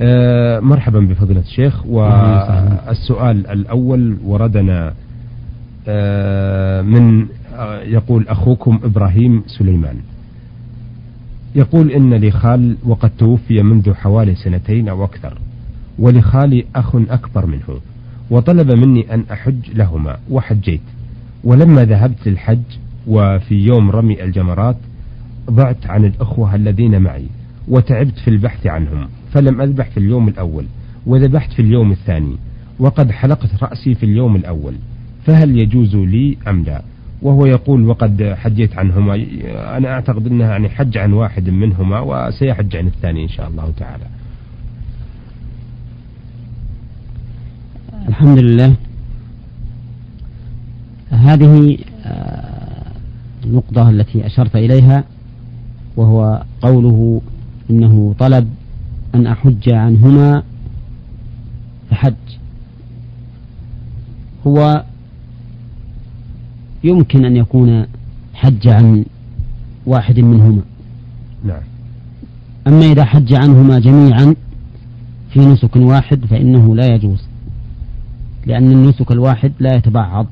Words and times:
آه 0.00 0.60
مرحبا 0.60 1.00
بفضيلة 1.00 1.40
الشيخ 1.40 1.86
والسؤال 1.86 3.46
الأول 3.46 4.16
وردنا 4.24 4.94
آه 5.88 6.82
من 6.82 7.26
آه 7.54 7.80
يقول 7.80 8.28
أخوكم 8.28 8.80
إبراهيم 8.84 9.42
سليمان. 9.46 9.96
يقول 11.54 11.90
إن 11.90 12.14
لي 12.14 12.30
خال 12.30 12.76
وقد 12.84 13.10
توفي 13.18 13.62
منذ 13.62 13.94
حوالي 13.94 14.34
سنتين 14.34 14.88
أو 14.88 15.04
أكثر 15.04 15.38
ولخالي 15.98 16.64
أخ 16.76 16.96
أكبر 16.96 17.46
منه 17.46 17.80
وطلب 18.30 18.70
مني 18.70 19.14
أن 19.14 19.24
أحج 19.32 19.70
لهما 19.74 20.16
وحجيت. 20.30 20.80
ولما 21.44 21.84
ذهبت 21.84 22.28
للحج 22.28 22.62
وفي 23.06 23.54
يوم 23.54 23.90
رمي 23.90 24.24
الجمرات 24.24 24.76
ضعت 25.50 25.86
عن 25.86 26.04
الأخوة 26.04 26.54
الذين 26.54 27.02
معي 27.02 27.26
وتعبت 27.68 28.18
في 28.18 28.28
البحث 28.28 28.66
عنهم. 28.66 29.08
فلم 29.36 29.60
أذبح 29.60 29.90
في 29.90 29.96
اليوم 29.96 30.28
الأول 30.28 30.64
وذبحت 31.06 31.52
في 31.52 31.62
اليوم 31.62 31.92
الثاني 31.92 32.36
وقد 32.78 33.10
حلقت 33.10 33.62
رأسي 33.62 33.94
في 33.94 34.02
اليوم 34.02 34.36
الأول 34.36 34.74
فهل 35.24 35.58
يجوز 35.58 35.96
لي 35.96 36.36
أم 36.48 36.62
لا؟ 36.62 36.82
وهو 37.22 37.46
يقول 37.46 37.84
وقد 37.84 38.34
حجيت 38.36 38.78
عنهما 38.78 39.14
أنا 39.76 39.88
أعتقد 39.88 40.26
أنها 40.26 40.50
يعني 40.50 40.68
حج 40.68 40.98
عن 40.98 41.12
واحد 41.12 41.50
منهما 41.50 42.00
وسيحج 42.00 42.76
عن 42.76 42.86
الثاني 42.86 43.22
إن 43.22 43.28
شاء 43.28 43.48
الله 43.48 43.72
تعالى. 43.76 44.04
الحمد 48.08 48.38
لله. 48.38 48.74
هذه 51.10 51.78
آه، 52.04 52.92
النقطة 53.44 53.90
التي 53.90 54.26
أشرت 54.26 54.56
إليها 54.56 55.04
وهو 55.96 56.42
قوله 56.62 57.20
إنه 57.70 58.14
طلب 58.18 58.48
أن 59.16 59.26
أحج 59.26 59.68
عنهما 59.68 60.42
فحج 61.90 62.14
هو 64.46 64.84
يمكن 66.84 67.24
أن 67.24 67.36
يكون 67.36 67.86
حج 68.34 68.68
عن 68.68 69.04
واحد 69.86 70.20
منهما. 70.20 70.62
نعم. 71.44 71.62
أما 72.66 72.84
إذا 72.84 73.04
حج 73.04 73.34
عنهما 73.34 73.78
جميعا 73.78 74.34
في 75.30 75.40
نسك 75.40 75.76
واحد 75.76 76.24
فإنه 76.24 76.76
لا 76.76 76.94
يجوز 76.94 77.22
لأن 78.46 78.72
النسك 78.72 79.12
الواحد 79.12 79.52
لا 79.60 79.76
يتبعض. 79.76 80.26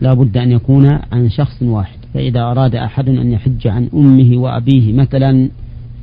لا 0.00 0.14
بد 0.14 0.36
أن 0.36 0.52
يكون 0.52 0.86
عن 1.12 1.30
شخص 1.30 1.62
واحد 1.62 1.98
فإذا 2.14 2.40
أراد 2.40 2.74
أحد 2.74 3.08
أن 3.08 3.32
يحج 3.32 3.66
عن 3.66 3.88
أمه 3.94 4.36
وأبيه 4.36 4.92
مثلا 4.92 5.48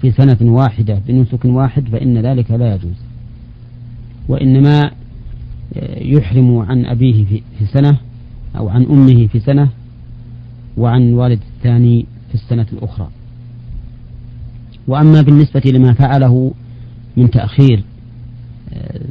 في 0.01 0.11
سنة 0.11 0.37
واحدة 0.41 1.01
بنسك 1.07 1.45
واحد 1.45 1.87
فإن 1.89 2.17
ذلك 2.17 2.51
لا 2.51 2.75
يجوز. 2.75 2.95
وإنما 4.27 4.91
يحرم 5.97 6.57
عن 6.57 6.85
أبيه 6.85 7.25
في 7.59 7.65
سنة 7.65 7.97
أو 8.57 8.69
عن 8.69 8.83
أمه 8.85 9.27
في 9.27 9.39
سنة 9.39 9.69
وعن 10.77 11.13
والد 11.13 11.39
الثاني 11.57 12.05
في 12.29 12.35
السنة 12.35 12.65
الأخرى. 12.73 13.09
وأما 14.87 15.21
بالنسبة 15.21 15.61
لما 15.65 15.93
فعله 15.93 16.51
من 17.17 17.31
تأخير 17.31 17.83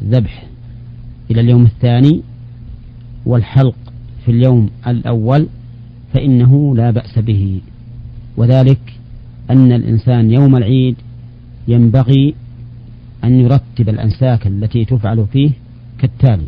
ذبح 0.04 0.46
إلى 1.30 1.40
اليوم 1.40 1.64
الثاني 1.64 2.22
والحلق 3.26 3.76
في 4.24 4.30
اليوم 4.30 4.70
الأول 4.86 5.46
فإنه 6.14 6.76
لا 6.76 6.90
بأس 6.90 7.18
به. 7.18 7.60
وذلك 8.36 8.99
أن 9.50 9.72
الإنسان 9.72 10.30
يوم 10.30 10.56
العيد 10.56 10.96
ينبغي 11.68 12.34
أن 13.24 13.40
يرتب 13.40 13.88
الأنساك 13.88 14.46
التي 14.46 14.84
تفعل 14.84 15.26
فيه 15.32 15.50
كالتالي. 15.98 16.46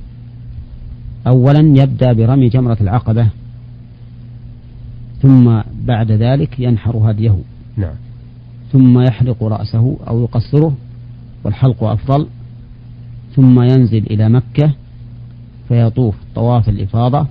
أولا 1.27 1.83
يبدأ 1.83 2.13
برمي 2.13 2.49
جمرة 2.49 2.77
العقبة 2.81 3.29
ثم 5.23 5.61
بعد 5.85 6.13
ذلك 6.13 6.61
ينحر 6.61 7.11
هديه. 7.11 7.39
نعم. 7.77 7.95
ثم 8.73 9.01
يحلق 9.01 9.43
رأسه 9.43 9.97
أو 10.09 10.23
يقصره 10.23 10.75
والحلق 11.45 11.85
أفضل. 11.85 12.27
ثم 13.37 13.63
ينزل 13.63 14.07
إلى 14.11 14.29
مكة 14.29 14.75
فيطوف 15.69 16.15
طواف 16.35 16.69
الإفاضة 16.69 17.27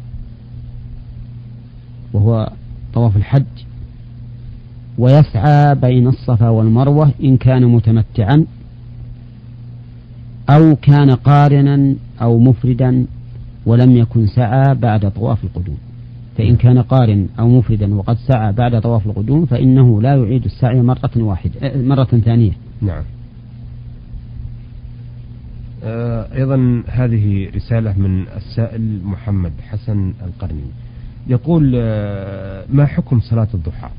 وهو 2.13 2.51
طواف 2.93 3.17
الحج. 3.17 3.70
ويسعى 4.97 5.75
بين 5.75 6.07
الصفا 6.07 6.49
والمروة 6.49 7.11
إن 7.23 7.37
كان 7.37 7.65
متمتعا 7.65 8.45
أو 10.49 10.75
كان 10.75 11.11
قارنا 11.11 11.95
أو 12.21 12.39
مفردا 12.39 13.05
ولم 13.65 13.97
يكن 13.97 14.27
سعى 14.27 14.75
بعد 14.75 15.11
طواف 15.11 15.43
القدوم. 15.43 15.77
فإن 16.37 16.55
كان 16.55 16.81
قارن 16.81 17.27
أو 17.39 17.49
مفردا 17.49 17.95
وقد 17.95 18.17
سعى 18.17 18.53
بعد 18.53 18.81
طواف 18.81 19.05
القدوم 19.05 19.45
فإنه 19.45 20.01
لا 20.01 20.15
يعيد 20.15 20.45
السعي 20.45 20.81
مرة 20.81 21.11
واحدة 21.17 21.51
مرة 21.75 22.03
ثانية. 22.03 22.51
نعم. 22.81 23.03
آه، 25.83 26.27
أيضا 26.35 26.83
هذه 26.87 27.49
رسالة 27.55 27.97
من 27.97 28.27
السائل 28.37 29.01
محمد 29.03 29.51
حسن 29.69 30.13
القرني. 30.25 30.71
يقول 31.27 31.73
آه، 31.75 32.65
ما 32.73 32.85
حكم 32.85 33.19
صلاة 33.19 33.47
الضحى؟ 33.53 33.89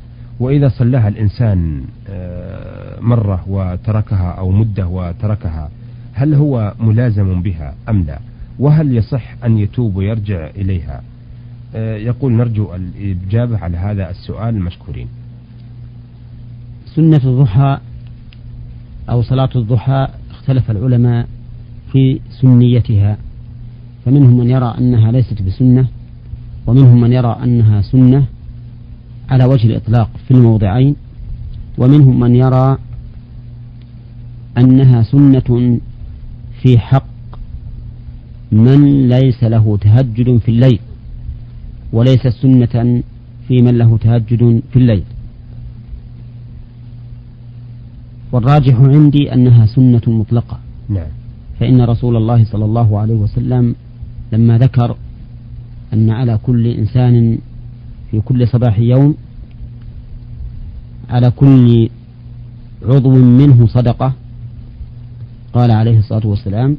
وإذا 0.42 0.69
صلاها 0.69 1.08
الإنسان 1.08 1.84
آه، 2.08 3.00
مرة 3.00 3.44
وتركها 3.48 4.30
أو 4.30 4.50
مدة 4.50 4.86
وتركها 4.86 5.70
هل 6.12 6.34
هو 6.34 6.75
ملازم 6.80 7.42
بها 7.42 7.75
أم 7.88 8.03
لا؟ 8.03 8.19
وهل 8.58 8.97
يصح 8.97 9.34
أن 9.44 9.58
يتوب 9.58 9.97
ويرجع 9.97 10.50
إليها؟ 10.56 11.03
يقول 11.75 12.32
نرجو 12.32 12.75
الإجابة 12.75 13.58
على 13.58 13.76
هذا 13.76 14.10
السؤال 14.10 14.62
مشكورين 14.62 15.08
سنة 16.94 17.20
الضحى 17.24 17.78
أو 19.10 19.22
صلاة 19.22 19.48
الضحى 19.56 20.09
اختلف 20.30 20.70
العلماء 20.70 21.28
في 21.92 22.20
سنيتها 22.41 23.16
فمنهم 24.04 24.38
من 24.38 24.50
يرى 24.50 24.74
أنها 24.78 25.12
ليست 25.12 25.42
بسنة 25.42 25.86
ومنهم 26.66 27.00
من 27.00 27.12
يرى 27.12 27.38
أنها 27.42 27.82
سنة 27.82 28.26
على 29.32 29.44
وجه 29.44 29.66
الإطلاق 29.66 30.10
في 30.28 30.31
الموضعين 30.31 30.97
ومنهم 31.78 32.20
من 32.20 32.37
يرى 32.37 32.78
أنها 34.59 35.03
سنة 35.03 35.78
في 36.62 36.78
حق 36.78 37.12
من 38.53 39.09
ليس 39.09 39.44
له 39.44 39.76
تهجد 39.81 40.37
في 40.37 40.48
الليل 40.48 40.78
وليست 41.92 42.28
سنة 42.28 43.03
في 43.48 43.62
من 43.62 43.78
له 43.78 43.98
تهجد 43.98 44.62
في 44.72 44.76
الليل. 44.76 45.04
والراجح 48.32 48.75
عندي 48.81 49.32
أنها 49.34 49.66
سنة 49.66 50.03
مطلقة. 50.06 50.59
نعم. 50.88 51.06
فإن 51.60 51.81
رسول 51.81 52.16
الله 52.16 52.44
صلى 52.44 52.65
الله 52.65 52.98
عليه 52.98 53.15
وسلم 53.15 53.75
لما 54.32 54.59
ذكر 54.59 54.97
أن 55.92 56.10
على 56.10 56.38
كل 56.42 56.66
إنسان 56.66 57.38
في 58.12 58.21
كل 58.21 58.49
صباح 58.49 58.78
يوم 58.78 59.15
على 61.11 61.31
كل 61.31 61.89
عضو 62.83 63.11
منه 63.11 63.67
صدقة. 63.67 64.12
قال 65.53 65.71
عليه 65.71 65.99
الصلاة 65.99 66.27
والسلام 66.27 66.77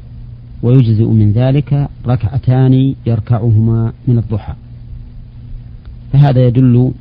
ويجزئ 0.62 1.04
من 1.04 1.32
ذلك 1.32 1.88
ركعتان 2.06 2.94
يركعهما 3.06 3.92
من 4.08 4.18
الضحى. 4.18 4.54
فهذا 6.12 6.46
يدل 6.46 6.92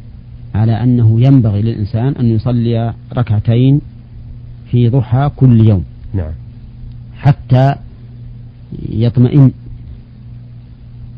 على 0.56 0.84
أنه 0.84 1.22
ينبغي 1.22 1.62
للإنسان 1.62 2.08
أن 2.08 2.26
يصلي 2.26 2.94
ركعتين 3.14 3.82
في 4.72 4.90
ضحى 4.90 5.30
كل 5.36 5.68
يوم. 5.68 5.84
نعم. 6.14 6.32
حتى 7.18 7.76
يطمئن 8.90 9.52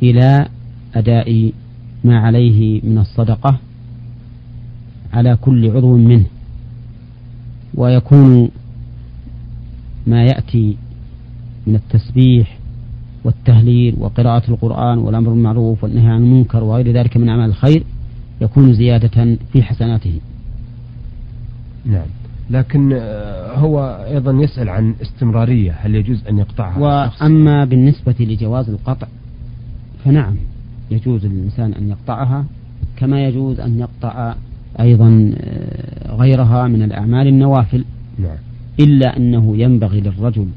إلى 0.03 0.47
أداء 0.95 1.51
ما 2.05 2.19
عليه 2.19 2.81
من 2.83 2.97
الصدقة 2.97 3.59
على 5.13 5.37
كل 5.41 5.71
عضو 5.71 5.97
منه 5.97 6.25
ويكون 7.73 8.49
ما 10.07 10.23
يأتي 10.23 10.77
من 11.67 11.75
التسبيح 11.75 12.57
والتهليل 13.23 13.95
وقراءة 13.99 14.51
القرآن 14.51 14.97
والأمر 14.97 15.29
بالمعروف 15.29 15.83
والنهي 15.83 16.07
عن 16.07 16.23
المنكر 16.23 16.63
وغير 16.63 16.91
ذلك 16.91 17.17
من 17.17 17.29
أعمال 17.29 17.49
الخير 17.49 17.83
يكون 18.41 18.73
زيادة 18.73 19.37
في 19.53 19.63
حسناته. 19.63 20.19
نعم. 21.85 22.07
لكن 22.49 22.93
آه، 22.93 23.57
هو 23.57 24.05
أيضا 24.07 24.31
يسأل 24.31 24.69
عن 24.69 24.95
استمرارية 25.01 25.71
هل 25.71 25.95
يجوز 25.95 26.27
أن 26.27 26.37
يقطعها؟ 26.37 26.79
وأما 26.79 27.65
بالنسبة 27.65 28.15
لجواز 28.19 28.69
القطع 28.69 29.07
فنعم. 30.05 30.35
يجوز 30.91 31.25
للإنسان 31.25 31.73
أن 31.73 31.89
يقطعها 31.89 32.45
كما 32.97 33.25
يجوز 33.25 33.59
أن 33.59 33.79
يقطع 33.79 34.35
أيضا 34.79 35.33
آه، 35.37 36.15
غيرها 36.15 36.67
من 36.67 36.83
الأعمال 36.83 37.27
النوافل. 37.27 37.85
نعم. 38.19 38.37
إلا 38.79 39.17
أنه 39.17 39.57
ينبغي 39.57 40.01
للرجل 40.01 40.47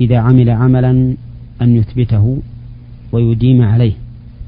إذا 0.00 0.18
عمل 0.18 0.50
عملا 0.50 1.14
أن 1.62 1.76
يثبته 1.76 2.38
ويديم 3.12 3.62
عليه. 3.62 3.92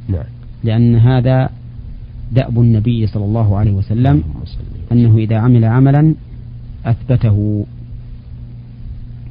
نعم. 0.08 0.24
لأن 0.64 0.96
هذا 0.96 1.50
دأب 2.32 2.60
النبي 2.60 3.06
صلى 3.06 3.24
الله 3.24 3.56
عليه 3.56 3.72
وسلم 3.72 4.22
أنه 4.92 5.16
إذا 5.18 5.36
عمل 5.36 5.64
عملا 5.64 6.14
أثبته. 6.86 7.66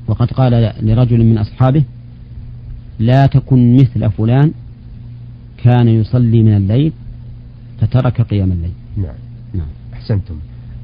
وقد 0.07 0.31
قال 0.31 0.73
لرجل 0.81 1.25
من 1.25 1.37
أصحابه 1.37 1.83
لا 2.99 3.25
تكن 3.25 3.75
مثل 3.75 4.09
فلان 4.09 4.51
كان 5.63 5.87
يصلي 5.87 6.43
من 6.43 6.57
الليل 6.57 6.93
فترك 7.81 8.21
قيام 8.21 8.51
الليل. 8.51 8.71
نعم. 8.97 9.15
نعم. 9.53 9.67
أحسنتم. 9.93 10.35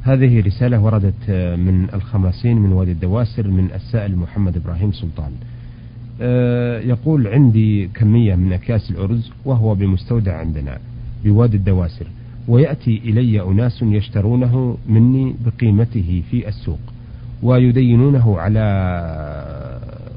هذه 0.02 0.40
رسالة 0.40 0.80
وردت 0.82 1.30
من 1.60 1.88
الخماسين 1.94 2.58
من 2.58 2.74
وادي 2.74 2.92
الدواسر 2.92 3.48
من 3.48 3.70
السائل 3.76 4.16
محمد 4.16 4.58
إبراهيم 4.58 4.92
سلطان. 4.92 5.32
أه 6.22 6.80
يقول 6.80 7.28
عندي 7.28 7.88
كمية 7.88 8.36
من 8.36 8.54
أكياس 8.54 8.92
الأرز 8.92 9.32
وهو 9.46 9.76
بمستودع 9.76 10.38
عندنا 10.38 10.78
بوادي 11.26 11.58
الدواسر 11.58 12.08
ويأتي 12.48 13.02
إلي 13.06 13.42
أناس 13.42 13.82
يشترونه 13.82 14.78
مني 14.90 15.36
بقيمته 15.46 16.24
في 16.32 16.48
السوق 16.48 16.80
ويدينونه 17.44 18.40
على 18.40 18.62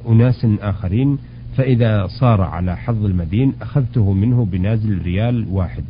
أناس 0.08 0.46
آخرين 0.60 1.18
فإذا 1.56 2.06
صار 2.06 2.41
على 2.41 2.76
حظ 2.76 3.05
المدين 3.05 3.52
أخذته 3.62 4.12
منه 4.12 4.44
بنازل 4.44 5.02
ريال 5.02 5.47
واحد 5.50 5.85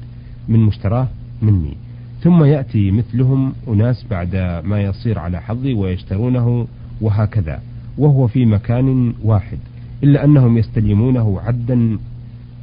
من 0.48 0.60
مشتراه 0.60 1.08
مني. 1.42 1.76
ثم 2.22 2.44
يأتي 2.44 2.90
مثلهم 2.90 3.52
أناس 3.68 4.06
بعد 4.10 4.36
ما 4.64 4.82
يصير 4.82 5.18
على 5.18 5.40
حظي 5.40 5.74
ويشترونه 5.74 6.66
وهكذا 7.00 7.60
وهو 7.98 8.26
في 8.26 8.46
مكان 8.46 9.14
واحد 9.24 9.58
إلا 10.02 10.24
أنهم 10.24 10.58
يستلمونه 10.58 11.40
عدا 11.40 11.98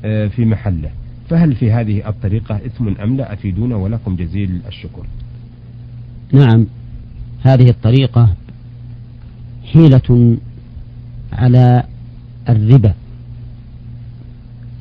آه، 0.05 0.27
في 0.27 0.45
محله. 0.45 0.89
فهل 1.29 1.55
في 1.55 1.71
هذه 1.71 2.09
الطريقة 2.09 2.55
إثم 2.55 2.87
أم 2.87 3.17
لا؟ 3.17 3.33
أفيدونا 3.33 3.75
ولكم 3.75 4.15
جزيل 4.15 4.61
الشكر. 4.67 5.05
نعم 6.33 6.65
هذه 7.41 7.69
الطريقة 7.69 8.33
حيلة 9.73 10.37
على 11.33 11.83
الربا. 12.49 12.93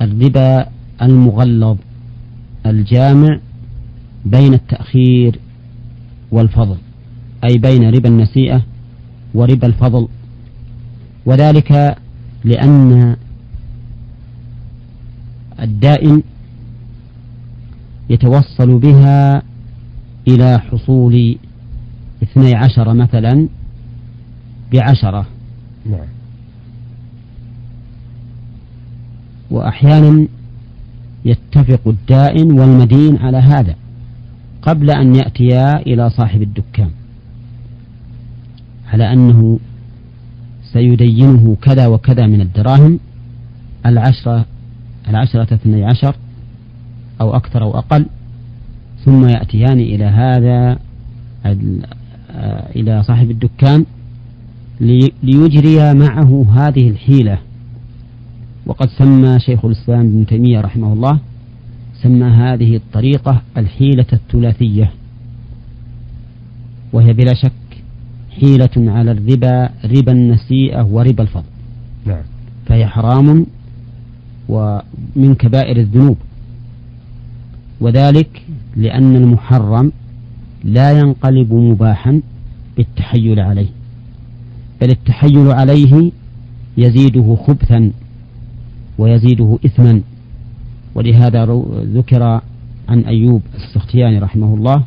الربا 0.02 0.66
المغلظ 1.02 1.76
الجامع 2.66 3.38
بين 4.24 4.54
التأخير 4.54 5.38
والفضل 6.30 6.76
أي 7.44 7.58
بين 7.58 7.90
ربا 7.90 8.08
النسيئة 8.08 8.62
وربا 9.34 9.66
الفضل. 9.66 10.08
وذلك 11.26 11.96
لأن 12.44 13.16
الدائن 15.60 16.22
يتوصل 18.10 18.78
بها 18.78 19.42
إلى 20.28 20.58
حصول 20.58 21.38
اثني 22.22 22.54
عشر 22.54 22.94
مثلا 22.94 23.48
بعشرة 24.72 25.26
نعم 25.86 26.06
وأحيانا 29.50 30.26
يتفق 31.24 31.80
الدائن 31.86 32.52
والمدين 32.52 33.16
على 33.16 33.36
هذا 33.36 33.74
قبل 34.62 34.90
أن 34.90 35.14
يأتيا 35.14 35.80
إلى 35.80 36.10
صاحب 36.10 36.42
الدكان 36.42 36.90
على 38.92 39.12
أنه 39.12 39.58
سيدينه 40.72 41.56
كذا 41.62 41.86
وكذا 41.86 42.26
من 42.26 42.40
الدراهم 42.40 42.98
العشرة 43.86 44.44
العشرة 45.08 45.54
اثني 45.54 45.84
عشر 45.84 46.16
أو 47.20 47.36
أكثر 47.36 47.62
أو 47.62 47.78
أقل 47.78 48.06
ثم 49.04 49.28
يأتيان 49.28 49.80
إلى 49.80 50.04
هذا 50.04 50.78
إلى 52.76 53.02
صاحب 53.02 53.30
الدكان 53.30 53.84
ليجري 55.22 55.94
معه 55.94 56.46
هذه 56.54 56.88
الحيلة. 56.88 57.38
وقد 58.66 58.88
سمى 58.98 59.38
شيخ 59.38 59.64
الإسلام 59.64 60.00
ابن 60.00 60.26
تيمية 60.26 60.60
رحمه 60.60 60.92
الله 60.92 61.18
سمى 62.02 62.26
هذه 62.26 62.76
الطريقة 62.76 63.42
الحيلة 63.56 64.06
الثلاثية. 64.12 64.90
وهي 66.92 67.12
بلا 67.12 67.34
شك 67.34 67.52
حيلة 68.40 68.92
على 68.92 69.10
الربا 69.10 69.70
ربا 69.84 70.12
النسيئة 70.12 70.82
وربا 70.82 71.22
الفضل. 71.22 71.44
نعم. 72.06 72.22
فهي 72.66 72.86
حرام 72.86 73.46
ومن 74.48 75.34
كبائر 75.38 75.76
الذنوب. 75.76 76.16
وذلك 77.80 78.42
لأن 78.76 79.16
المحرم 79.16 79.92
لا 80.64 80.98
ينقلب 80.98 81.52
مباحا 81.52 82.20
بالتحيل 82.76 83.40
عليه 83.40 83.68
بل 84.80 84.90
التحيل 84.90 85.50
عليه 85.52 86.12
يزيده 86.78 87.36
خبثا. 87.46 87.90
ويزيده 88.98 89.58
إثما. 89.66 90.00
ولهذا 90.94 91.44
ذكر 91.94 92.40
عن 92.88 93.00
أيوب 93.00 93.42
السختياني 93.54 94.18
رحمه 94.18 94.54
الله 94.54 94.82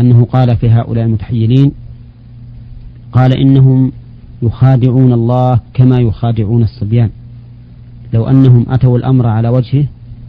أنه 0.00 0.24
قال 0.24 0.56
في 0.56 0.70
هؤلاء 0.70 1.04
المتحيلين 1.04 1.72
قال 3.12 3.38
إنهم 3.38 3.92
يخادعون 4.42 5.12
الله 5.12 5.60
كما 5.74 6.00
يخادعون 6.00 6.62
الصبيان. 6.62 7.10
لو 8.12 8.28
أنهم 8.28 8.66
أتوا 8.68 8.98
الأمر 8.98 9.26
على 9.26 9.48
وجهه 9.48 9.86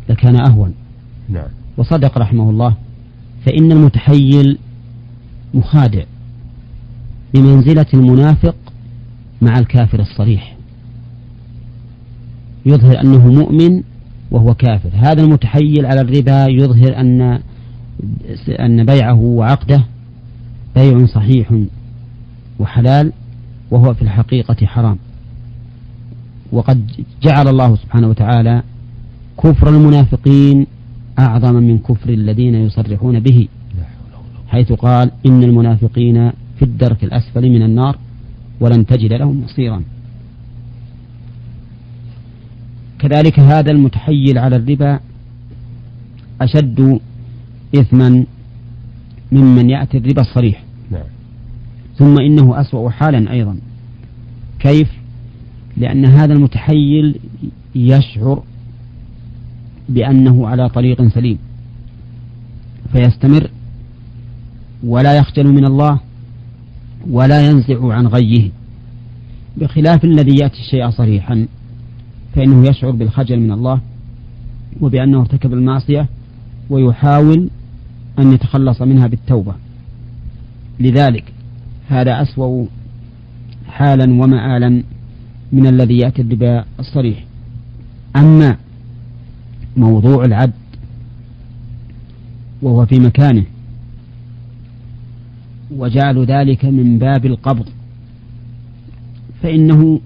لكان 0.09 0.35
أهون. 0.47 0.73
نعم. 1.29 1.47
وصدق 1.77 2.17
رحمه 2.17 2.49
الله 2.49 2.75
فإن 3.45 3.71
المتحيل 3.71 4.57
مخادع 5.53 6.03
بمنزلة 7.33 7.85
المنافق 7.93 8.55
مع 9.41 9.59
الكافر 9.59 9.99
الصريح. 9.99 10.54
يظهر 12.65 13.01
أنه 13.01 13.27
مؤمن 13.27 13.83
وهو 14.31 14.53
كافر. 14.53 14.89
هذا 14.93 15.21
المتحيل 15.21 15.85
على 15.85 16.01
الربا 16.01 16.45
يظهر 16.47 16.99
أن 16.99 17.39
أن 18.49 18.85
بيعه 18.85 19.19
وعقده 19.21 19.83
بيع 20.75 21.05
صحيح 21.05 21.53
وحلال 22.59 23.11
وهو 23.71 23.93
في 23.93 24.01
الحقيقة 24.01 24.65
حرام. 24.65 24.97
وقد 26.51 26.91
جعل 27.23 27.47
الله 27.47 27.75
سبحانه 27.75 28.07
وتعالى 28.07 28.63
كفر 29.37 29.69
المنافقين 29.69 30.67
أعظم 31.19 31.55
من 31.55 31.77
كفر 31.77 32.09
الذين 32.09 32.55
يصرحون 32.55 33.19
به 33.19 33.47
حيث 34.47 34.71
قال 34.71 35.11
إن 35.25 35.43
المنافقين 35.43 36.31
في 36.57 36.61
الدرك 36.61 37.03
الأسفل 37.03 37.49
من 37.49 37.61
النار 37.61 37.97
ولن 38.59 38.85
تجد 38.85 39.13
لهم 39.13 39.41
نصيرا 39.41 39.83
كذلك 42.99 43.39
هذا 43.39 43.71
المتحيل 43.71 44.37
على 44.37 44.55
الربا 44.55 44.99
أشد 46.41 46.99
إثما 47.75 48.25
ممن 49.31 49.69
يأتي 49.69 49.97
الربا 49.97 50.21
الصريح. 50.21 50.63
نعم. 50.91 51.03
ثم 51.97 52.19
إنه 52.19 52.61
أسوأ 52.61 52.89
حالا 52.89 53.31
أيضا. 53.31 53.57
كيف؟ 54.59 54.91
لأن 55.77 56.05
هذا 56.05 56.33
المتحيل 56.33 57.19
يشعر 57.75 58.43
بأنه 59.89 60.47
على 60.47 60.69
طريق 60.69 61.07
سليم. 61.07 61.37
فيستمر 62.91 63.49
ولا 64.83 65.17
يخجل 65.17 65.47
من 65.47 65.65
الله 65.65 65.99
ولا 67.09 67.49
ينزع 67.49 67.93
عن 67.93 68.07
غيه. 68.07 68.49
بخلاف 69.57 70.05
الذي 70.05 70.37
يأتي 70.37 70.59
الشيء 70.59 70.89
صريحا 70.89 71.47
فإنه 72.35 72.69
يشعر 72.69 72.91
بالخجل 72.91 73.39
من 73.39 73.51
الله 73.51 73.81
وبأنه 74.81 75.19
ارتكب 75.19 75.53
المعصية 75.53 76.07
ويحاول 76.69 77.49
أن 78.19 78.33
يتخلص 78.33 78.81
منها 78.81 79.07
بالتوبة. 79.07 79.55
لذلك 80.79 81.33
هذا 81.87 82.21
أسوأ 82.21 82.65
حالا 83.67 84.23
ومآلا 84.23 84.83
من 85.51 85.67
الذي 85.67 85.97
يأتي 85.97 86.21
الربا 86.21 86.65
الصريح. 86.79 87.25
أما 88.15 88.57
موضوع 89.77 90.25
العبد 90.25 90.53
وهو 92.61 92.85
في 92.85 92.99
مكانه 92.99 93.43
وجعل 95.71 96.25
ذلك 96.25 96.65
من 96.65 96.99
باب 96.99 97.25
القبض 97.25 97.65
فإنه 99.43 99.99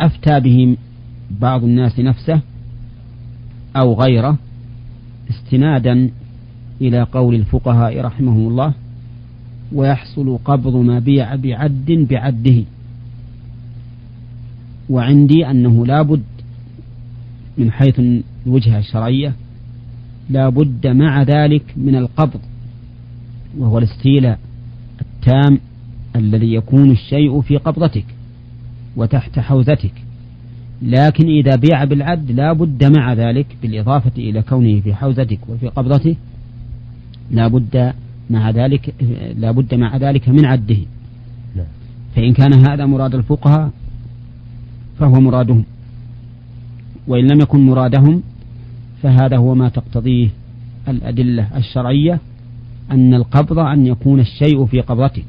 أفتى 0.00 0.40
به 0.40 0.76
بعض 1.30 1.64
الناس 1.64 2.00
نفسه 2.00 2.40
أو 3.76 3.94
غيره 3.94 4.38
استنادا 5.30 6.10
إلى 6.80 7.02
قول 7.02 7.34
الفقهاء 7.34 8.00
رحمهم 8.00 8.48
الله 8.48 8.72
ويحصل 9.72 10.38
قبض 10.44 10.76
ما 10.76 10.98
بيع 10.98 11.36
بعد 11.36 12.06
بعده. 12.10 12.62
وعندي 14.90 15.46
أنه 15.46 15.86
لا 15.86 16.02
بد 16.02 16.22
من 17.58 17.72
حيث 17.72 18.00
الوجهة 18.46 18.78
الشرعية 18.78 19.32
لا 20.30 20.48
بد 20.48 20.86
مع 20.86 21.22
ذلك 21.22 21.74
من 21.76 21.96
القبض 21.96 22.40
وهو 23.58 23.78
الاستيلاء 23.78 24.38
التام 25.00 25.58
الذي 26.16 26.54
يكون 26.54 26.90
الشيء 26.90 27.40
في 27.40 27.56
قبضتك 27.56 28.04
وتحت 28.96 29.38
حوزتك. 29.38 29.92
لكن 30.82 31.28
إذا 31.28 31.56
بيع 31.56 31.84
بالعد 31.84 32.30
لا 32.30 32.52
بد 32.52 32.98
مع 32.98 33.12
ذلك 33.12 33.46
بالإضافة 33.62 34.12
إلى 34.18 34.42
كونه 34.42 34.80
في 34.80 34.94
حوزتك 34.94 35.38
وفي 35.48 35.68
قبضته 35.68 36.16
لا 37.30 37.48
بد 37.48 37.92
مع 38.30 38.50
ذلك 38.50 38.94
لا 39.36 39.50
بد 39.50 39.74
مع 39.74 39.96
ذلك 39.96 40.28
من 40.28 40.44
عده. 40.44 40.78
نعم. 41.56 41.66
فإن 42.16 42.32
كان 42.32 42.52
هذا 42.68 42.86
مراد 42.86 43.14
الفقهاء 43.14 43.70
فهو 44.98 45.20
مرادهم. 45.20 45.64
وإن 47.08 47.26
لم 47.26 47.40
يكن 47.40 47.66
مرادهم 47.66 48.22
فهذا 49.02 49.36
هو 49.36 49.54
ما 49.54 49.68
تقتضيه 49.68 50.28
الأدلة 50.88 51.56
الشرعية 51.56 52.20
أن 52.90 53.14
القبض 53.14 53.58
أن 53.58 53.86
يكون 53.86 54.20
الشيء 54.20 54.66
في 54.66 54.80
قبضتك. 54.80 55.24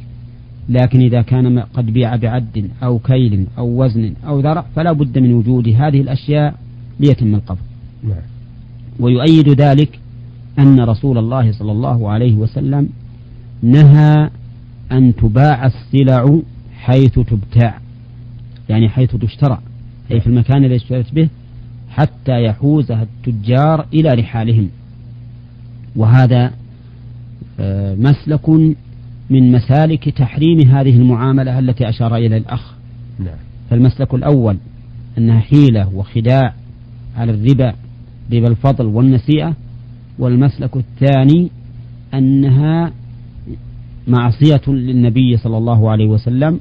لكن 0.69 0.99
إذا 0.99 1.21
كان 1.21 1.59
قد 1.59 1.85
بيع 1.85 2.15
بعد 2.15 2.69
أو 2.83 2.99
كيل 2.99 3.45
أو 3.57 3.83
وزن 3.83 4.13
أو 4.27 4.39
ذرع 4.39 4.65
فلا 4.75 4.91
بد 4.91 5.19
من 5.19 5.33
وجود 5.33 5.67
هذه 5.67 6.01
الأشياء 6.01 6.55
ليتم 6.99 7.35
القبض 7.35 7.57
نعم. 8.03 8.21
ويؤيد 8.99 9.61
ذلك 9.61 9.99
أن 10.59 10.79
رسول 10.79 11.17
الله 11.17 11.51
صلى 11.51 11.71
الله 11.71 12.09
عليه 12.09 12.35
وسلم 12.35 12.89
نهى 13.63 14.29
أن 14.91 15.15
تباع 15.15 15.65
السلع 15.65 16.39
حيث 16.77 17.19
تبتاع 17.19 17.79
يعني 18.69 18.89
حيث 18.89 19.15
تشترى 19.15 19.59
أي 20.11 20.19
في 20.19 20.27
المكان 20.27 20.63
الذي 20.63 20.75
اشتريت 20.75 21.13
به 21.13 21.29
حتى 21.89 22.43
يحوزها 22.43 23.03
التجار 23.03 23.85
إلى 23.93 24.09
رحالهم 24.09 24.69
وهذا 25.95 26.51
آه، 27.59 27.95
مسلك 27.95 28.49
من 29.29 29.51
مسالك 29.51 30.09
تحريم 30.09 30.69
هذه 30.69 30.97
المعاملة 30.97 31.59
التي 31.59 31.89
أشار 31.89 32.15
إلى 32.15 32.37
الأخ 32.37 32.73
نعم. 33.19 33.37
فالمسلك 33.69 34.13
الأول 34.13 34.57
أنها 35.17 35.39
حيلة 35.39 35.95
وخداع 35.95 36.53
على 37.17 37.31
الربا 37.31 37.73
ربا 38.33 38.47
الفضل 38.47 38.85
والنسيئة 38.85 39.53
والمسلك 40.19 40.77
الثاني 40.77 41.49
أنها 42.13 42.91
معصية 44.07 44.61
للنبي 44.67 45.37
صلى 45.37 45.57
الله 45.57 45.91
عليه 45.91 46.07
وسلم 46.07 46.59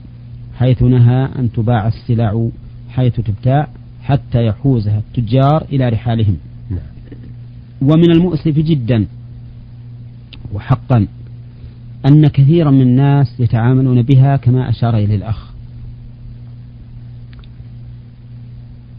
حيث 0.59 0.83
نهى 0.83 1.29
أن 1.39 1.53
تباع 1.53 1.89
السلع 1.89 2.49
حيث 2.89 3.21
تبتاع 3.21 3.69
حتى 4.03 4.47
يحوزها 4.47 4.99
التجار 4.99 5.65
إلى 5.73 5.89
رحالهم 5.89 6.37
نعم. 6.71 6.81
ومن 7.83 8.11
المؤسف 8.11 8.59
جدا 8.59 9.07
وحقا 10.55 11.07
أن 12.07 12.27
كثيرا 12.27 12.71
من 12.71 12.81
الناس 12.81 13.41
يتعاملون 13.41 14.03
بها 14.03 14.37
كما 14.37 14.71
أشار 14.71 14.97
إليه 14.97 15.17
الأخ. 15.17 15.53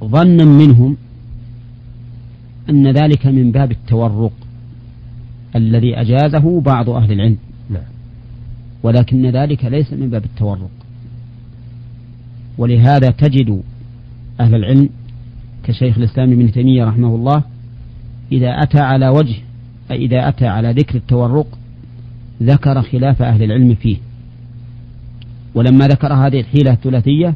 ظنا 0.03 0.45
منهم 0.45 0.97
أن 2.69 2.87
ذلك 2.87 3.25
من 3.25 3.51
باب 3.51 3.71
التورق 3.71 4.33
الذي 5.55 6.01
أجازه 6.01 6.61
بعض 6.61 6.89
أهل 6.89 7.11
العلم. 7.11 7.37
نعم. 7.69 7.83
ولكن 8.83 9.25
ذلك 9.25 9.65
ليس 9.65 9.93
من 9.93 10.09
باب 10.09 10.25
التورق. 10.25 10.69
ولهذا 12.57 13.09
تجد 13.09 13.61
أهل 14.39 14.55
العلم 14.55 14.89
كشيخ 15.63 15.97
الإسلام 15.97 16.31
ابن 16.31 16.51
تيمية 16.51 16.85
رحمه 16.85 17.15
الله 17.15 17.43
إذا 18.31 18.49
أتى 18.49 18.79
على 18.79 19.09
وجه 19.09 19.35
إذا 19.91 20.29
أتى 20.29 20.47
على 20.47 20.71
ذكر 20.71 20.95
التورق 20.95 21.57
ذكر 22.43 22.81
خلاف 22.81 23.21
أهل 23.21 23.43
العلم 23.43 23.75
فيه. 23.75 23.97
ولما 25.55 25.87
ذكر 25.87 26.13
هذه 26.13 26.39
الحيلة 26.39 26.71
الثلاثية 26.71 27.35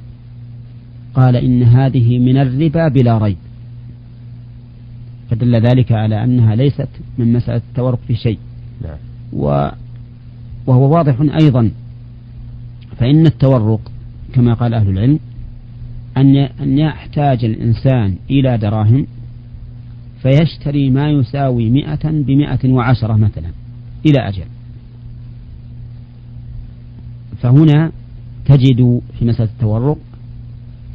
قال 1.14 1.36
إن 1.36 1.64
هذه 1.64 2.20
من 2.20 2.38
الربا 2.38 2.88
بلا 2.88 3.18
ريب. 3.18 3.38
فدل 5.30 5.56
ذلك 5.56 5.92
على 5.92 6.24
أنها 6.24 6.56
ليست 6.56 6.90
من 7.18 7.34
مسألة 7.34 7.62
التورق 7.70 8.00
في 8.08 8.16
شيء. 8.16 8.40
نعم. 8.82 8.98
و 9.34 9.70
وهو 10.68 10.96
واضح 10.96 11.22
أيضا. 11.42 11.72
فإن 12.98 13.26
التورق 13.26 13.92
كما 14.34 14.54
قال 14.54 14.74
أهل 14.74 14.90
العلم 14.90 15.20
أن 16.18 16.36
أن 16.38 16.78
يحتاج 16.78 17.46
الإنسان 17.46 18.16
إلى 18.30 18.58
دراهم 18.58 19.08
فيشتري 20.22 20.90
ما 20.90 21.10
يساوي 21.10 21.70
مئة 21.70 22.10
بمئة 22.12 22.70
وعشرة 22.70 23.14
مثلا 23.14 23.50
إلى 24.06 24.28
أجل. 24.30 24.46
فهنا 27.42 27.92
تجد 28.46 29.02
في 29.20 29.26
مسألة 29.26 29.50
التورق 29.50 29.98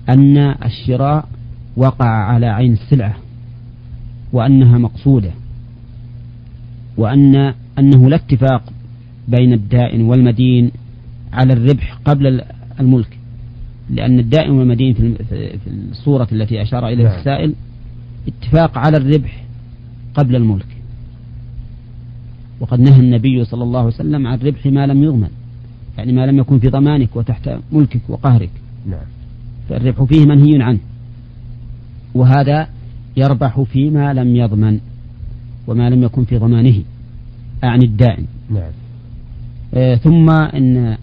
أن 0.08 0.38
الشراء 0.38 1.28
وقع 1.76 2.08
على 2.08 2.46
عين 2.46 2.72
السلعة 2.72 3.16
وأنها 4.32 4.78
مقصودة 4.78 5.30
وأن 6.96 7.54
أنه 7.78 8.08
لا 8.08 8.16
اتفاق 8.16 8.72
بين 9.28 9.52
الدائن 9.52 10.00
والمدين 10.00 10.70
على 11.32 11.52
الربح 11.52 11.98
قبل 12.04 12.42
الملك 12.80 13.18
لأن 13.90 14.18
الدائن 14.18 14.50
والمدين 14.50 14.94
في 14.94 15.58
الصورة 15.90 16.28
التي 16.32 16.62
أشار 16.62 16.88
إليها 16.88 17.08
نعم. 17.08 17.18
السائل 17.18 17.54
اتفاق 18.28 18.78
على 18.78 18.96
الربح 18.96 19.44
قبل 20.14 20.36
الملك 20.36 20.66
وقد 22.60 22.80
نهى 22.80 23.00
النبي 23.00 23.44
صلى 23.44 23.62
الله 23.62 23.78
عليه 23.78 23.88
وسلم 23.88 24.26
عن 24.26 24.38
ربح 24.38 24.66
ما 24.66 24.86
لم 24.86 25.02
يضمن 25.02 25.30
يعني 25.98 26.12
ما 26.12 26.26
لم 26.26 26.38
يكن 26.38 26.58
في 26.58 26.68
ضمانك 26.68 27.16
وتحت 27.16 27.50
ملكك 27.72 28.00
وقهرك. 28.08 28.50
نعم. 28.86 29.06
فالربح 29.68 30.02
فيه 30.02 30.26
منهي 30.26 30.62
عنه. 30.62 30.78
وهذا 32.14 32.68
يربح 33.16 33.60
فيما 33.60 34.12
لم 34.12 34.36
يضمن 34.36 34.80
وما 35.66 35.90
لم 35.90 36.02
يكن 36.02 36.24
في 36.24 36.38
ضمانه. 36.38 36.82
أعني 37.64 37.84
الدائن 37.84 38.26
نعم. 38.50 38.70
آه 39.74 39.96
ثم 39.96 40.30
إن 40.30 40.96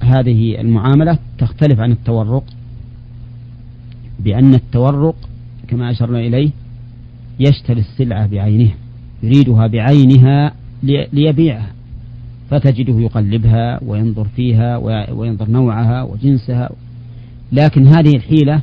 هذه 0.00 0.60
المعاملة 0.60 1.18
تختلف 1.38 1.80
عن 1.80 1.92
التورق 1.92 2.44
بأن 4.20 4.54
التورق 4.54 5.16
كما 5.68 5.90
أشرنا 5.90 6.20
إليه 6.20 6.50
يشتري 7.40 7.80
السلعة 7.80 8.26
بعينها 8.26 8.74
يريدها 9.22 9.66
بعينها 9.66 10.54
ليبيعها. 11.12 11.70
فتجده 12.52 13.00
يقلبها 13.00 13.80
وينظر 13.86 14.24
فيها 14.24 14.76
وينظر 15.12 15.50
نوعها 15.50 16.02
وجنسها. 16.02 16.70
لكن 17.52 17.86
هذه 17.86 18.16
الحيلة 18.16 18.62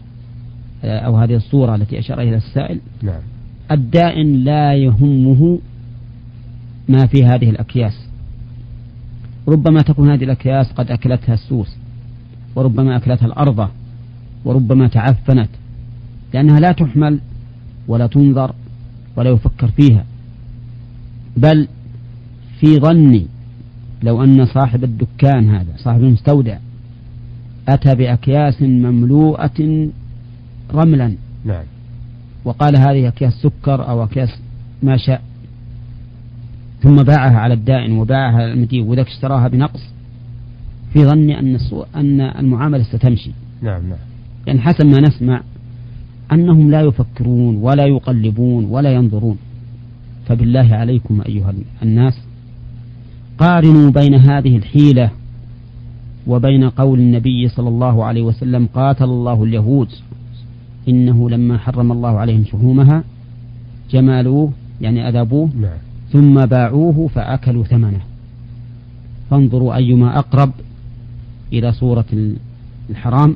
آه، 0.83 0.99
أو 0.99 1.17
هذه 1.17 1.35
الصورة 1.35 1.75
التي 1.75 1.99
أشار 1.99 2.21
إليها 2.21 2.37
السائل 2.37 2.79
نعم. 3.03 3.21
الدائن 3.71 4.43
لا 4.43 4.73
يهمه 4.73 5.59
ما 6.89 7.05
في 7.05 7.25
هذه 7.25 7.49
الأكياس. 7.49 8.07
ربما 9.47 9.81
تكون 9.81 10.11
هذه 10.11 10.23
الأكياس 10.23 10.71
قد 10.71 10.91
أكلتها 10.91 11.33
السوس 11.33 11.75
وربما 12.55 12.97
أكلتها 12.97 13.25
الأرض 13.25 13.69
وربما 14.45 14.87
تعفنت 14.87 15.49
لأنها 16.33 16.59
لا 16.59 16.71
تحمل 16.71 17.19
ولا 17.87 18.07
تنظر 18.07 18.55
ولا 19.15 19.29
يفكر 19.29 19.67
فيها. 19.67 20.05
بل 21.37 21.67
في 22.59 22.79
ظني 22.79 23.27
لو 24.03 24.23
أن 24.23 24.45
صاحب 24.45 24.83
الدكان 24.83 25.49
هذا 25.49 25.73
صاحب 25.77 26.03
المستودع 26.03 26.57
أتى 27.67 27.95
بأكياس 27.95 28.61
مملوءة 28.61 29.89
رملا. 30.73 31.13
نعم. 31.45 31.63
وقال 32.45 32.77
هذه 32.77 33.07
أكياس 33.07 33.33
سكر 33.33 33.89
أو 33.89 34.03
أكياس 34.03 34.29
ما 34.83 34.97
شاء. 34.97 35.21
ثم 36.81 36.95
باعها 36.95 37.37
على 37.37 37.53
الدائن 37.53 37.91
وباعها 37.91 38.35
على 38.35 38.53
المدين 38.53 38.87
وذاك 38.87 39.07
اشتراها 39.07 39.47
بنقص. 39.47 39.81
في 40.93 41.05
ظني 41.05 41.39
أن 41.39 41.57
أن 41.95 42.21
المعاملة 42.21 42.83
ستمشي. 42.83 43.31
نعم 43.61 43.89
نعم. 43.89 43.99
يعني 44.47 44.61
حسب 44.61 44.85
ما 44.85 44.99
نسمع 44.99 45.41
أنهم 46.31 46.71
لا 46.71 46.81
يفكرون 46.81 47.55
ولا 47.55 47.85
يقلبون 47.85 48.65
ولا 48.65 48.91
ينظرون. 48.91 49.37
فبالله 50.25 50.75
عليكم 50.75 51.21
أيها 51.21 51.53
الناس 51.83 52.28
قارنوا 53.39 53.91
بين 53.91 54.15
هذه 54.15 54.57
الحيلة 54.57 55.11
وبين 56.27 56.69
قول 56.69 56.99
النبي 56.99 57.47
صلى 57.47 57.69
الله 57.69 58.05
عليه 58.05 58.21
وسلم 58.21 58.67
قاتل 58.73 59.03
الله 59.03 59.43
اليهود. 59.43 59.87
إنه 60.89 61.29
لما 61.29 61.57
حرم 61.57 61.91
الله 61.91 62.17
عليهم 62.17 62.45
شحومها 62.45 63.03
جمالوه 63.91 64.51
يعني 64.81 65.09
أذابوه 65.09 65.49
نعم. 65.61 65.77
ثم 66.11 66.45
باعوه 66.45 67.07
فأكلوا 67.07 67.63
ثمنه. 67.63 68.01
فانظروا 69.29 69.75
أيما 69.75 70.19
أقرب 70.19 70.51
إلى 71.53 71.71
صورة 71.71 72.05
الحرام. 72.89 73.35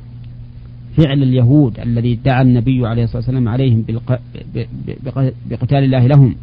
فعل 0.98 1.24
اليهود 1.24 1.80
الذي 1.80 2.16
دعا 2.16 2.42
النبي 2.42 2.88
عليه 2.88 3.04
الصلاة 3.04 3.18
والسلام 3.18 3.48
عليهم 3.48 3.86
بقتال 5.50 5.84
الله 5.84 6.08
لهم 6.08 6.36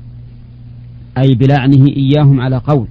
أي 1.19 1.35
بلعنه 1.35 1.87
إياهم 1.87 2.41
على 2.41 2.57
قول. 2.57 2.87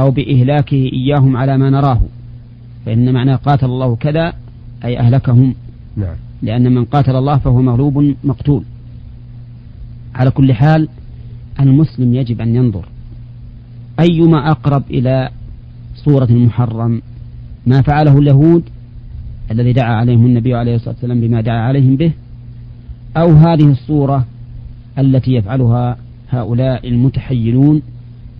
أو 0.00 0.10
بإهلاكه 0.10 0.90
إياهم 0.92 1.36
على 1.36 1.58
ما 1.58 1.70
نراه. 1.70 2.00
فإن 2.86 3.12
معنى 3.12 3.34
قاتل 3.34 3.66
الله 3.66 3.96
كذا 3.96 4.32
أي 4.84 4.98
أهلكهم. 4.98 5.54
نعم. 5.96 6.16
لأن 6.42 6.74
من 6.74 6.84
قاتل 6.84 7.16
الله 7.16 7.36
فهو 7.38 7.62
مغلوب 7.62 8.14
مقتول. 8.24 8.64
على 10.14 10.30
كل 10.30 10.52
حال 10.52 10.88
المسلم 11.60 12.14
يجب 12.14 12.40
أن 12.40 12.54
ينظر 12.54 12.84
أيما 14.00 14.50
أقرب 14.50 14.82
إلى 14.90 15.30
صورة 16.04 16.24
المحرم 16.24 17.02
ما 17.66 17.82
فعله 17.82 18.18
اليهود 18.18 18.64
الذي 19.50 19.72
دعا 19.72 19.94
عليهم 19.94 20.26
النبي 20.26 20.54
عليه 20.54 20.74
الصلاة 20.74 20.94
والسلام 20.94 21.20
بما 21.20 21.40
دعا 21.40 21.60
عليهم 21.60 21.96
به 21.96 22.12
أو 23.16 23.32
هذه 23.32 23.70
الصورة 23.70 24.26
التي 24.98 25.34
يفعلها 25.34 25.96
هؤلاء 26.30 26.88
المتحيلون 26.88 27.82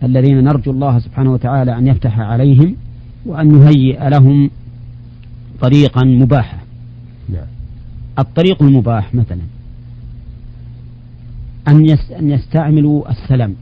الذين 0.02 0.44
نرجو 0.44 0.70
الله 0.70 0.98
سبحانه 0.98 1.32
وتعالى 1.32 1.78
أن 1.78 1.86
يفتح 1.86 2.20
عليهم 2.20 2.76
وأن 3.26 3.60
يهيئ 3.60 4.08
لهم 4.08 4.50
طريقا 5.60 6.04
مباحا. 6.04 6.58
نعم. 7.28 7.46
الطريق 8.18 8.62
المباح 8.62 9.14
مثلا 9.14 9.40
أن 11.68 11.90
أن 12.18 12.30
يستعملوا 12.30 13.10
السلام 13.10 13.54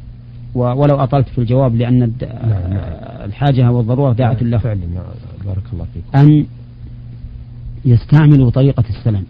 ولو 0.54 0.96
أطلت 0.96 1.28
في 1.28 1.38
الجواب 1.38 1.76
لأن 1.76 1.98
نعم، 1.98 2.10
نعم. 2.22 2.80
الحاجة 3.24 3.70
والضرورة 3.70 4.12
داعة 4.12 4.36
له. 4.42 4.58
فعلا 4.58 4.80
بارك 5.44 5.62
الله 5.72 5.86
فيك. 5.94 6.02
أن 6.14 6.46
يستعملوا 7.84 8.50
طريقة 8.50 8.84
السلام 8.88 9.24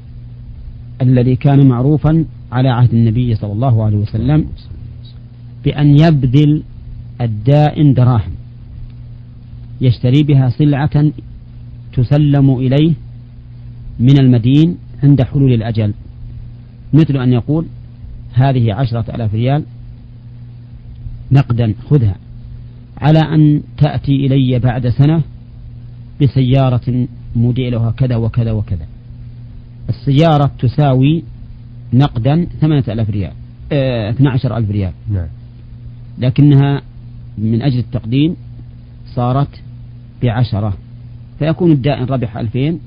الذي 1.03 1.37
كان 1.37 1.69
معروفا 1.69 2.25
على 2.53 2.69
عهد 2.69 2.95
النبي 2.95 3.35
صلى 3.35 3.53
الله 3.53 3.85
عليه 3.85 3.97
وسلم. 3.97 4.47
بأن 5.65 5.99
يبذل 5.99 6.63
الدائن 7.21 7.95
دراهم. 7.95 8.33
يشتري 9.81 10.23
بها 10.23 10.51
سلعة 10.51 11.13
تسلم 11.93 12.51
إليه 12.51 12.95
من 14.01 14.19
المدين 14.21 14.77
عند 15.03 15.23
حلول 15.23 15.53
الأجل. 15.53 15.95
مثل 16.93 17.17
أن 17.17 17.33
يقول 17.33 17.67
هذه 18.33 18.75
عشرة 18.75 19.15
ألاف 19.15 19.35
ريال 19.35 19.65
نقدا 21.33 21.75
خذها. 21.91 22.17
على 22.99 23.19
أن 23.19 23.63
تأتي 23.79 24.27
إلي 24.27 24.59
بعد 24.59 24.89
سنة 24.89 25.23
بسيارة 26.23 27.07
موديلها 27.37 27.91
كذا 27.91 28.17
وكذا 28.17 28.53
وكذا. 28.53 28.87
السيارة 29.89 30.51
تساوي 30.59 31.23
نقدا 31.93 32.47
ثمانية 32.61 32.85
ألاف 32.89 33.11
ريال 33.11 33.33
آه 33.73 34.11
12 34.11 34.57
ألف 34.57 34.71
ريال. 34.71 34.93
نعم. 35.11 35.29
لكنها 36.19 36.83
من 37.39 37.63
أجل 37.63 37.79
التقديم 37.79 38.37
صارت 39.15 39.63
بعشرة. 40.23 40.73
فيكون 41.39 41.73
الدائن 41.73 42.05
ربح 42.05 42.37
ألفين 42.37 42.81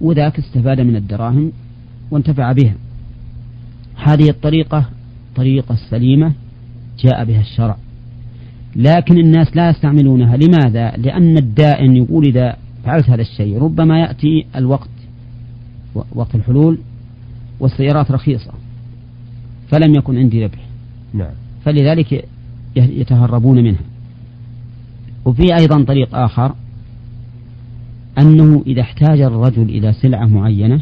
وذاك 0.00 0.38
استفاد 0.38 0.80
من 0.80 0.96
الدراهم 0.96 1.52
وانتفع 2.10 2.52
بها. 2.52 2.74
هذه 3.96 4.28
الطريقة 4.28 4.84
طريقة 5.36 5.76
سليمة 5.90 6.32
جاء 7.04 7.24
بها 7.24 7.40
الشرع. 7.40 7.76
لكن 8.76 9.18
الناس 9.18 9.56
لا 9.56 9.70
يستعملونها. 9.70 10.36
لماذا؟ 10.36 10.90
لأن 10.96 11.38
الدائن 11.38 11.96
يقول 11.96 12.24
إذا 12.24 12.56
فعلت 12.84 13.10
هذا 13.10 13.22
الشيء 13.22 13.58
ربما 13.58 14.00
يأتي 14.00 14.46
الوقت 14.56 14.88
وقت 16.14 16.34
الحلول 16.34 16.78
والسيارات 17.60 18.10
رخيصة 18.10 18.52
فلم 19.68 19.94
يكن 19.94 20.18
عندي 20.18 20.44
ربح. 20.44 20.58
نعم. 21.14 21.32
فلذلك 21.64 22.24
يتهربون 22.76 23.64
منها. 23.64 23.80
وفي 25.28 25.54
أيضا 25.60 25.84
طريق 25.84 26.14
آخر 26.14 26.54
أنه 28.18 28.62
إذا 28.66 28.80
احتاج 28.80 29.20
الرجل 29.20 29.62
إلى 29.62 29.92
سلعة 29.92 30.26
معينة 30.26 30.80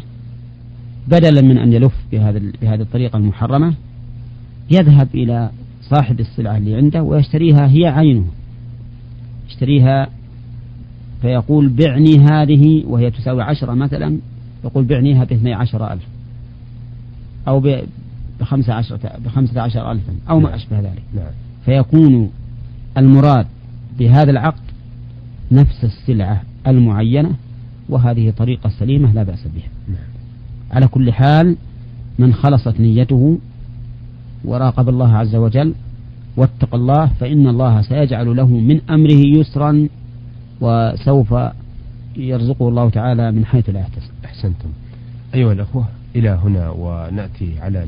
بدلا 1.07 1.41
من 1.41 1.57
أن 1.57 1.73
يلف 1.73 1.95
بهذا 2.11 2.41
بهذه 2.61 2.81
الطريقة 2.81 3.17
المحرمة 3.17 3.73
يذهب 4.71 5.07
إلى 5.15 5.49
صاحب 5.81 6.19
السلعة 6.19 6.57
اللي 6.57 6.75
عنده 6.75 7.03
ويشتريها 7.03 7.67
هي 7.67 7.87
عينه 7.87 8.25
يشتريها 9.49 10.07
فيقول 11.21 11.69
بعني 11.69 12.17
هذه 12.17 12.83
وهي 12.85 13.11
تساوي 13.11 13.43
عشرة 13.43 13.73
مثلا 13.73 14.17
يقول 14.63 14.83
بعنيها 14.83 15.23
باثني 15.23 15.53
عشر 15.53 15.93
ألف 15.93 16.03
أو 17.47 17.63
بخمسة 18.39 18.73
عشرة 18.73 18.99
بخمسة 19.25 19.61
عشر 19.61 19.91
ألفا 19.91 20.13
أو 20.29 20.39
ما 20.39 20.49
نعم. 20.49 20.55
أشبه 20.55 20.79
ذلك 20.79 21.03
نعم. 21.15 21.31
فيكون 21.65 22.31
المراد 22.97 23.47
بهذا 23.99 24.31
العقد 24.31 24.61
نفس 25.51 25.83
السلعة 25.83 26.41
المعينة 26.67 27.31
وهذه 27.89 28.29
طريقة 28.37 28.69
سليمة 28.69 29.13
لا 29.13 29.23
بأس 29.23 29.47
بها. 29.55 29.69
نعم. 29.87 30.07
على 30.71 30.87
كل 30.87 31.13
حال 31.13 31.55
من 32.19 32.33
خلصت 32.33 32.79
نيته 32.79 33.37
وراقب 34.45 34.89
الله 34.89 35.17
عز 35.17 35.35
وجل 35.35 35.73
واتق 36.37 36.75
الله 36.75 37.05
فإن 37.05 37.47
الله 37.47 37.81
سيجعل 37.81 38.35
له 38.35 38.47
من 38.47 38.81
أمره 38.89 39.21
يسرا 39.37 39.87
وسوف 40.61 41.35
يرزقه 42.15 42.69
الله 42.69 42.89
تعالى 42.89 43.31
من 43.31 43.45
حيث 43.45 43.69
لا 43.69 43.79
يحتسب. 43.79 44.11
أحسنتم. 44.25 44.69
أيها 45.33 45.53
الأخوة 45.53 45.87
إلى 46.15 46.29
هنا 46.29 46.69
ونأتي 46.69 47.59
على 47.59 47.87